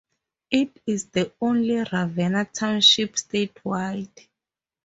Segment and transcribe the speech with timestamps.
[0.49, 4.27] It is the only Ravenna Township statewide.